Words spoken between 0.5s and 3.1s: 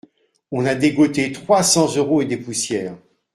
On a dégoté trois cents euros et des poussières